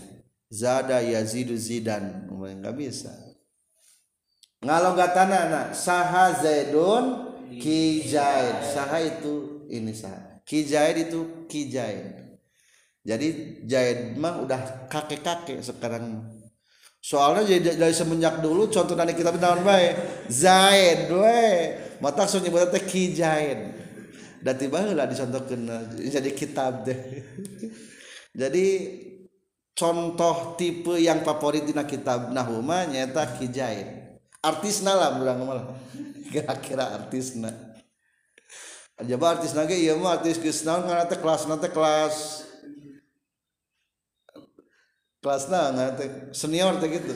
Zada 0.47 1.01
yazidu 1.01 1.57
zidan. 1.57 2.29
Nggak 2.31 2.75
bisa. 2.77 3.11
Ngalogatana 4.63 5.37
anak 5.51 5.67
saha 5.75 6.31
zaidun 6.41 7.33
kijaid 7.59 8.65
saha 8.65 8.97
itu 9.03 9.67
ini 9.69 9.93
saha 9.93 10.24
kijaid 10.45 11.09
itu 11.09 11.49
kijaid. 11.49 12.23
Jadi 13.05 13.27
jaid 13.69 14.17
mah 14.17 14.41
udah 14.45 14.89
kakek 14.89 15.21
kakek 15.21 15.59
sekarang. 15.61 16.25
Soalnya 17.01 17.45
jadi 17.45 17.77
dari 17.77 17.93
semenjak 17.93 18.41
dulu 18.41 18.65
contoh 18.65 18.97
dari 18.97 19.13
kitab 19.13 19.37
tahun 19.37 19.61
baik 19.61 20.25
zaid 20.25 21.05
we 21.13 21.41
mata 22.01 22.25
so 22.25 22.41
nyebut 22.41 22.73
teh 22.73 22.81
ki 22.81 23.13
zaid 23.13 23.77
dan 24.41 24.57
tiba 24.57 24.81
lah 24.81 25.05
dicontohkan 25.05 25.91
jadi 25.97 26.29
kitab 26.33 26.85
deh. 26.85 26.97
Jadi 28.35 28.67
contoh 29.71 30.59
tipe 30.59 30.99
yang 30.99 31.23
favorit 31.23 31.63
di 31.63 31.71
kitab 31.71 32.35
nahuma 32.35 32.83
nyata 32.83 33.39
ki 33.39 33.47
zaid 33.47 33.87
artis 34.45 34.85
lah 34.85 35.17
bilang 35.17 35.41
malah 35.41 35.65
kira-kira 36.31 37.01
artis 37.01 37.33
aja 38.95 39.15
artis 39.19 39.51
lagi 39.51 39.75
iya 39.75 39.99
mah 39.99 40.19
artis 40.19 40.39
geus 40.39 40.63
karena 40.63 41.03
teh 41.07 41.19
kelas 41.19 41.43
nanti 41.47 41.67
kelas. 41.67 42.15
Kelas 45.19 45.43
nah 45.51 45.91
senior 46.31 46.79
teh 46.79 46.89
gitu. 46.89 47.13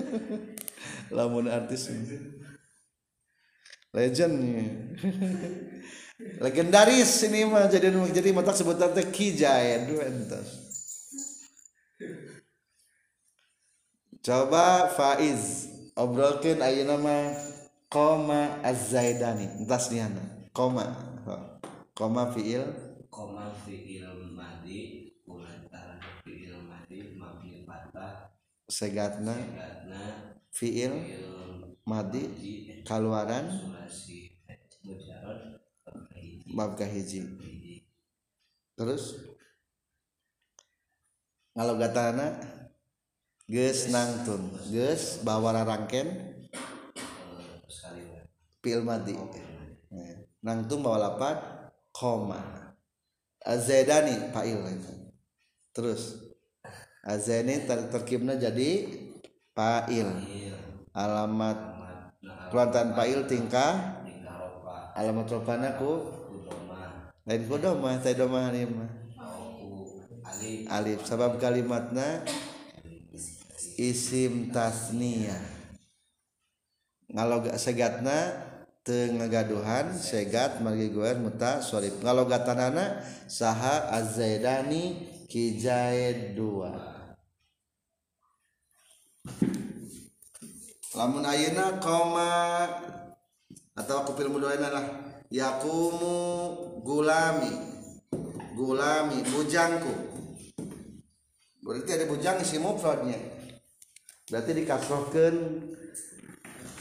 Lamun 1.16 1.48
artis 1.48 1.88
legend 3.90 4.38
legendaris 6.38 7.26
ini 7.26 7.42
mah 7.42 7.66
jadi 7.66 7.90
jadi 8.14 8.30
mata 8.30 8.54
sebutan 8.54 8.94
teh 8.94 9.06
dua 9.90 10.04
entas 10.06 10.46
coba 14.22 14.94
Faiz 14.94 15.66
obrolkan 15.98 16.62
ayo 16.62 16.86
nama 16.86 17.34
koma 17.90 18.62
az-zaidani 18.62 19.58
entas 19.58 19.90
niana 19.90 20.39
koma. 20.52 20.86
Koma 21.94 22.32
fiil. 22.32 22.64
Koma 23.10 23.50
fiil 23.66 24.20
segatna 28.70 29.34
fiil 30.54 30.94
madi 31.82 32.22
kaluaran 32.86 33.50
bab 36.54 36.78
kahiji 36.78 37.26
terus? 38.78 39.18
Kalau 41.50 41.76
gatana 41.76 42.40
geus 43.50 43.90
nangtun. 43.90 44.48
Geus 44.70 45.20
bawa 45.26 45.66
rangken 45.66 46.08
fiil 48.62 48.86
madi 48.86 49.18
nangtung 50.44 50.84
bawa 50.84 51.12
lapat 51.12 51.36
koma. 51.92 52.40
Azedani 53.40 54.28
fa'il 54.36 54.60
terus 55.72 56.20
azani 57.00 57.64
ter 57.64 57.88
terkibna 57.88 58.36
jadi 58.36 58.90
fa'il. 59.56 60.08
Alamat 60.92 61.58
kelantan 62.52 62.92
fa'il 62.92 63.24
tingkah? 63.24 64.02
Alamat 64.92 65.26
rofana 65.32 65.80
ku? 65.80 66.20
Lain 67.24 67.42
ku 67.46 67.56
doma 67.56 67.96
teh 68.02 68.12
doma 68.12 68.52
mah. 68.52 68.90
Alif. 70.68 71.04
Sabab 71.08 71.40
kalimatna 71.40 72.24
isim. 73.80 74.52
tasniyah. 74.52 75.40
Ngaloga 77.10 77.56
segatna 77.58 78.49
tengagaduhan 78.82 79.92
segat 79.96 80.64
margi 80.64 80.88
gue 80.88 81.10
muta 81.20 81.60
sorry 81.60 81.92
kalau 82.00 82.24
gatanana 82.24 83.04
saha 83.28 83.92
azaidani 83.92 85.10
kijaid 85.28 86.34
dua 86.34 86.74
lamun 90.96 91.24
ayeuna 91.24 91.78
koma 91.78 92.66
atau 93.76 94.04
aku 94.04 94.12
film 94.18 94.36
lah 94.42 95.10
yakumu 95.30 96.18
gulami. 96.82 97.54
Gulami 98.58 99.24
bujangku. 99.24 99.94
Berarti 101.64 101.90
ada 101.96 102.04
bujang 102.10 102.36
isi 102.42 102.58
mufradnya. 102.58 103.16
Berarti 104.28 104.50
dikasrohkan 104.52 105.34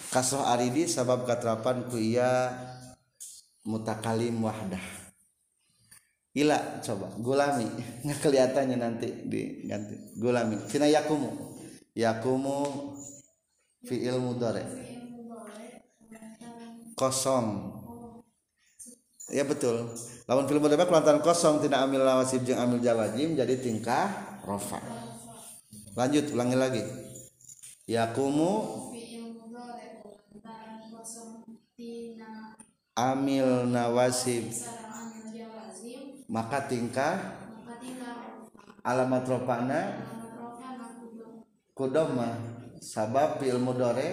kasroh 0.10 0.46
aridi 0.46 0.90
sabab 0.90 1.26
katrapan 1.30 1.86
ku 1.86 1.98
iya 1.98 2.54
mutakalim 3.66 4.42
wahdah. 4.42 4.82
Ila 6.38 6.82
coba 6.82 7.10
gulami. 7.18 7.66
Nggak 8.06 8.20
kelihatannya 8.22 8.78
nanti 8.78 9.10
diganti 9.26 10.18
gulami. 10.18 10.58
Cina 10.70 10.86
yakumu. 10.90 11.58
Yakumu 11.98 12.58
fiil 13.86 14.18
mudore 14.22 14.64
kosong. 17.00 17.80
Ya 19.32 19.48
betul. 19.48 19.88
Lawan 20.28 20.46
fiil 20.52 20.60
mudore 20.60 20.84
kelantaran 20.84 21.24
kosong 21.24 21.64
tidak 21.64 21.88
ambil 21.88 22.04
lawasib 22.04 22.44
jeng 22.44 22.60
ambil 22.60 22.84
jawajim 22.84 23.40
jadi 23.40 23.56
tingkah 23.56 24.40
rofa. 24.44 24.84
Lanjut 25.96 26.36
ulangi 26.36 26.58
lagi. 26.60 26.84
Yakumu 27.90 28.89
amil 33.00 33.64
nawasib 33.72 34.52
maka 36.30 36.70
tingkah? 36.70 37.18
Alamat 38.86 39.26
rofana? 39.26 39.82
Kudoma. 41.74 42.38
Sabab 42.80 43.42
ilmu 43.42 43.74
dore? 43.74 44.10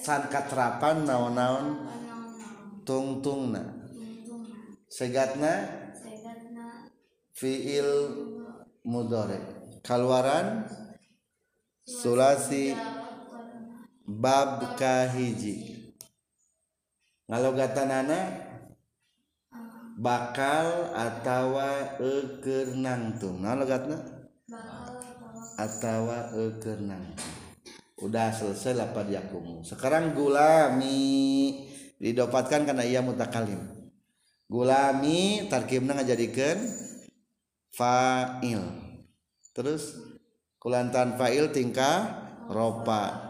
San 0.00 0.26
katrapan 0.32 1.04
naon-naon? 1.04 1.86
Tungtungna. 2.88 3.62
Segatna? 4.88 5.68
Fiil 7.36 7.88
mudore. 8.82 9.38
Kaluaran? 9.84 10.66
Sulasi. 11.84 12.72
Bab 14.08 14.74
kahiji. 14.80 15.71
Ngalogatanana 17.32 18.20
bakal 19.96 20.92
atawa 20.92 21.96
eker 21.96 22.76
nangtung. 22.76 23.40
Ngalogatna 23.40 23.96
atawa 25.56 26.28
ekeunang 26.36 27.16
udah 28.02 28.34
selesai 28.34 28.74
lapad 28.74 29.06
yakumu 29.14 29.62
sekarang 29.62 30.10
gulami 30.10 31.54
didapatkan 32.02 32.66
karena 32.66 32.84
ia 32.84 33.00
mutakalim. 33.00 33.62
Gulami 34.50 35.48
tarkibna 35.48 35.96
ngajadikeun 35.96 36.58
fa'il. 37.72 38.60
Terus 39.54 40.02
kulantan 40.58 41.16
fa'il 41.16 41.54
tingkah 41.54 42.26
ropa 42.50 43.21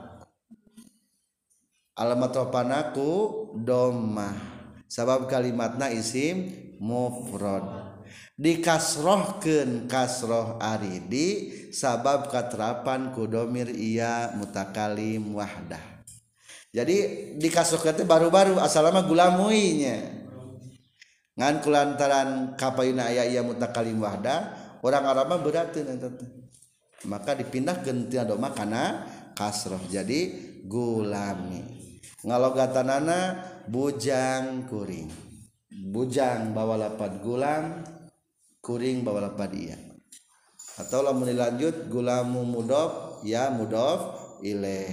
alamat 1.97 2.33
ropanaku 2.33 3.11
domah. 3.59 4.37
Sabab 4.89 5.29
kalimatna 5.29 5.89
isim 5.89 6.53
mufrad. 6.77 7.97
Dikasrohkeun 8.37 9.89
kasroh 9.89 10.61
aridi 10.61 11.53
sabab 11.73 12.29
katerapan 12.29 13.13
kudomir 13.17 13.73
iya 13.73 14.33
mutakalim 14.37 15.37
wahdah. 15.37 15.81
Jadi 16.73 16.97
dikasrohkan 17.37 18.01
itu 18.01 18.05
baru-baru 18.09 18.57
asalama 18.57 19.05
gulamuinya 19.05 20.23
ngan 21.33 21.65
kulantaran 21.65 22.29
kapayuna 22.61 23.09
aya 23.09 23.25
iya 23.25 23.41
mutakalim 23.41 23.97
wahdah 24.05 24.53
orang 24.85 25.05
Arab 25.09 25.27
mah 25.33 25.41
berat 25.41 25.73
maka 27.09 27.33
dipindah 27.33 27.81
gentina 27.81 28.29
doma 28.29 28.53
karena 28.53 29.09
kasroh 29.35 29.81
jadi 29.89 30.33
gulami. 30.65 31.63
Ngalogatanana 32.23 33.19
bujang 33.67 34.71
kuring. 34.71 35.11
Bujang 35.93 36.55
bawa 36.55 36.77
lapat 36.77 37.19
gulam 37.25 37.83
kuring 38.63 39.03
bawa 39.03 39.33
lapat 39.33 39.51
dia 39.51 39.77
atau 40.81 41.05
lamun 41.05 41.29
dilanjut 41.29 41.93
gulamu 41.93 42.49
mudof 42.49 43.21
ya 43.29 43.53
mudof 43.53 44.17
ileh 44.41 44.89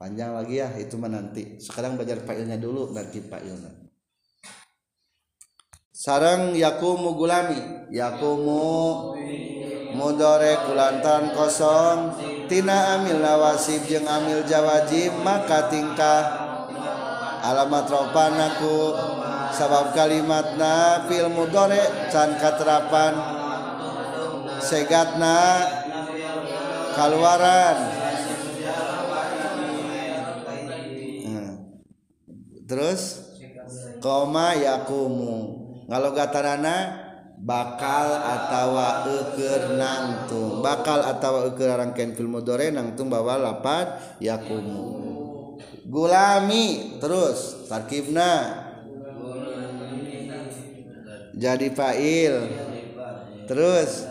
panjang 0.00 0.32
lagi 0.32 0.64
ya 0.64 0.68
itu 0.80 0.96
mah 0.96 1.12
nanti. 1.12 1.60
Sekarang 1.60 2.00
belajar 2.00 2.24
fa'ilnya 2.24 2.56
dulu 2.56 2.96
nanti 2.96 3.20
fa'ilnya. 3.20 3.92
Sarang 5.92 6.56
yakumu 6.56 7.12
gulami 7.12 7.92
yakumu 7.92 8.64
mudore 9.92 10.56
kulantan 10.64 11.36
kosong 11.36 12.16
tina 12.50 12.98
amil 12.98 13.22
nawasib 13.22 13.86
jeung 13.86 14.10
amil 14.10 14.42
jawajib 14.42 15.14
maka 15.22 15.70
tingkah 15.70 16.26
alamat 17.46 17.86
ropanaku 17.86 18.98
sabab 19.54 19.94
kalimatna 19.94 21.06
fil 21.06 21.30
mudore 21.30 22.10
can 22.10 22.34
katerapan 22.42 23.14
segatna 24.58 25.62
kaluaran. 26.98 27.78
Terus 32.66 33.30
koma 33.98 34.54
yakumu. 34.54 35.58
Kalau 35.90 36.14
bakal 37.40 38.20
atawa 38.20 39.08
eker 39.08 39.80
nangtung 39.80 40.60
bakal 40.60 41.00
atawa 41.00 41.48
eker 41.48 41.72
rangkaian 41.72 42.12
fil 42.12 42.28
mudore 42.28 42.68
nangtung 42.68 43.08
bawa 43.08 43.40
lapat 43.40 44.20
yakumu. 44.20 45.08
Gulami 45.88 46.96
terus 47.00 47.66
tarkibna. 47.66 48.62
Jadi 51.34 51.72
fa'il. 51.72 52.34
Terus 53.48 54.06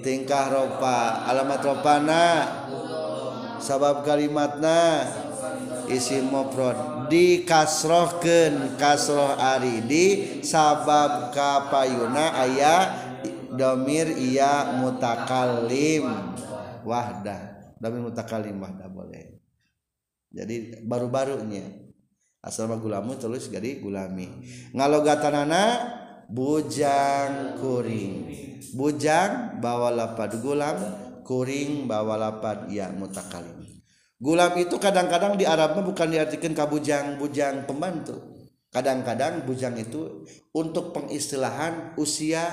tingkah 0.00 0.48
ropa 0.48 1.26
alamat 1.28 1.60
ropana. 1.60 2.24
Sabab 3.58 4.06
kalimatna. 4.06 5.25
isim 5.90 6.28
mufrad 6.30 7.08
dikasrohkeun 7.10 8.78
kasroh 8.78 9.38
aridi 9.38 10.40
sabab 10.42 11.30
kapayuna 11.30 12.34
aya 12.34 13.06
domir 13.56 14.12
iya 14.14 14.76
mutakalim 14.78 16.36
wahda. 16.84 17.72
Domir 17.80 18.12
mutakalim 18.12 18.60
wahda 18.60 18.86
boleh. 18.86 19.40
Jadi 20.30 20.84
baru-barunya. 20.84 21.88
Asal 22.44 22.70
gulamu 22.78 23.18
terus 23.18 23.50
jadi 23.50 23.82
gulami 23.82 24.30
ngalogatanana 24.70 25.62
bujang 26.30 27.58
kuring. 27.58 28.14
Bujang 28.76 29.58
bawa 29.58 29.90
lapad 29.90 30.38
gulam 30.38 30.78
kuring 31.26 31.90
bawa 31.90 32.14
lapad 32.14 32.70
ya 32.70 32.86
mutakalim. 32.94 33.75
Gulam 34.16 34.56
itu 34.56 34.80
kadang-kadang 34.80 35.36
di 35.36 35.44
Arabnya 35.44 35.84
bukan 35.84 36.08
diartikan 36.08 36.56
kabujang-bujang 36.56 37.68
pembantu. 37.68 38.48
Kadang-kadang 38.72 39.44
bujang 39.44 39.76
itu 39.76 40.24
untuk 40.56 40.96
pengistilahan 40.96 41.92
usia 42.00 42.44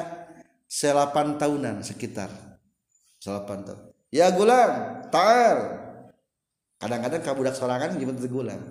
8 0.67 1.39
tahunan 1.39 1.80
sekitar. 1.80 2.28
8 3.23 3.47
tahun. 3.63 3.82
Ya 4.12 4.28
gulam, 4.36 5.04
ta'al. 5.08 5.60
Kadang-kadang 6.84 7.23
kabudak 7.23 7.56
sorangan 7.56 7.95
gimana 7.95 8.19
gulam. 8.28 8.62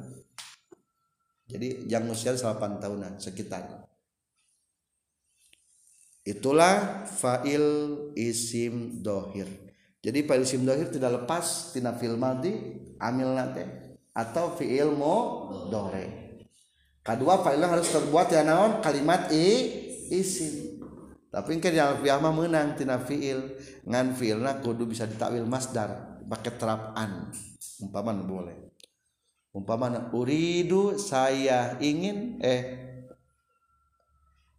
Jadi 1.49 1.89
yang 1.89 2.05
usia 2.13 2.37
8 2.37 2.77
tahunan 2.77 3.17
sekitar. 3.17 3.89
Itulah 6.29 7.09
fa'il 7.09 7.65
isim 8.15 9.01
dohir 9.03 9.72
jadi 10.03 10.27
fa'il 10.27 10.43
isim 10.43 10.67
dohir 10.67 10.91
tidak 10.91 11.23
lepas 11.23 11.71
tina 11.71 11.95
fil 11.95 12.19
madi 12.19 12.53
amil 12.99 13.39
nate 13.39 13.95
atau 14.13 14.59
fi'il 14.59 14.91
dore 15.71 16.23
kedua 17.03 17.43
fa'ilnya 17.43 17.69
harus 17.71 17.91
terbuat 17.91 18.31
ya 18.31 18.47
naon? 18.47 18.79
Kalimat 18.79 19.31
i 19.35 19.47
isim. 20.11 20.79
Tapi 21.33 21.57
kan 21.65 21.73
yang 21.73 21.97
alfiah 21.97 22.21
menang 22.21 22.77
tina 22.77 23.01
fi'il. 23.01 23.59
Ngan 23.89 24.15
fi'ilna 24.15 24.61
kudu 24.63 24.87
bisa 24.87 25.09
ditakwil 25.09 25.49
masdar 25.49 26.21
pakai 26.29 26.53
terapaan 26.57 27.33
umpama 27.83 28.15
boleh. 28.15 28.73
Umpama 29.53 30.13
uridu 30.17 30.97
saya 30.97 31.77
ingin 31.81 32.41
eh 32.41 32.63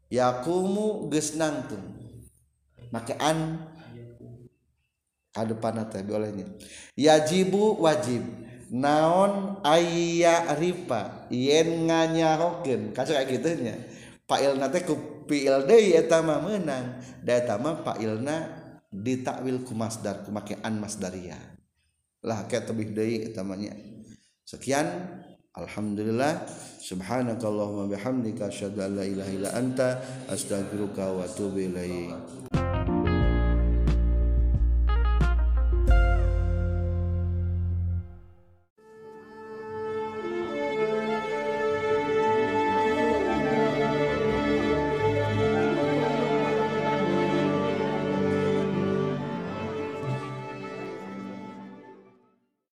yakumu 0.10 1.10
geus 1.10 1.34
nangtung. 1.38 1.97
Make 2.93 3.17
an 3.17 3.69
depan 5.41 5.82
olehnya 6.13 6.46
yajibu 6.93 7.82
wajib. 7.82 8.22
Naon 8.74 9.62
aya 9.62 10.50
ripa? 10.58 11.30
Yen 11.30 11.86
nganya 11.86 12.41
hoken 12.41 12.89
kaca 12.89 13.22
kayak 13.22 13.30
gitunya 13.38 13.78
Pak 14.26 14.39
Ilna 14.41 14.65
teh 14.74 14.82
ku 14.82 14.98
PLD 15.30 15.93
eta 15.93 16.26
mah 16.26 16.41
menang 16.41 16.98
da 17.22 17.38
eta 17.38 17.62
mah 17.62 17.86
Pak 17.86 18.02
Ilna 18.02 18.50
ditakwil 18.89 19.62
ku 19.62 19.78
masdar 19.78 20.26
ku 20.26 20.34
make 20.34 20.58
an 20.65 20.82
masdaria. 20.82 21.38
Lah 22.26 22.50
kayak 22.50 22.65
tebih 22.65 22.98
deui 22.98 23.30
eta 23.30 23.46
sekian. 24.41 24.89
Alhamdulillah. 25.54 26.50
Subhanakallahumma 26.82 27.93
bihamdika 27.93 28.50
asyhadu 28.50 28.82
an 28.82 28.98
la 28.98 29.06
ilaha 29.06 29.32
illa 29.32 29.50
anta 29.54 30.02
astaghfiruka 30.28 31.13
wa 31.13 31.24
atubu 31.24 31.62
ilaik 31.62 32.62